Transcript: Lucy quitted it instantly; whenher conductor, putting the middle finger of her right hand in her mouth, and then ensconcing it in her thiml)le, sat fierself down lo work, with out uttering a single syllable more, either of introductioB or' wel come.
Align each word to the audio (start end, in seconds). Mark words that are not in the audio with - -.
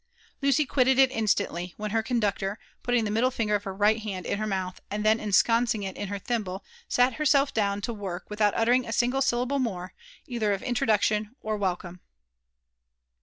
Lucy 0.41 0.65
quitted 0.65 0.97
it 0.97 1.11
instantly; 1.11 1.75
whenher 1.77 2.01
conductor, 2.03 2.57
putting 2.81 3.05
the 3.05 3.11
middle 3.11 3.29
finger 3.29 3.53
of 3.53 3.65
her 3.65 3.71
right 3.71 4.01
hand 4.01 4.25
in 4.25 4.39
her 4.39 4.47
mouth, 4.47 4.81
and 4.89 5.05
then 5.05 5.19
ensconcing 5.19 5.83
it 5.83 5.95
in 5.95 6.07
her 6.07 6.19
thiml)le, 6.19 6.61
sat 6.87 7.13
fierself 7.17 7.53
down 7.53 7.83
lo 7.87 7.93
work, 7.93 8.27
with 8.27 8.41
out 8.41 8.55
uttering 8.55 8.83
a 8.87 8.91
single 8.93 9.21
syllable 9.21 9.59
more, 9.59 9.93
either 10.25 10.53
of 10.53 10.61
introductioB 10.63 11.29
or' 11.43 11.55
wel 11.55 11.75
come. 11.75 11.99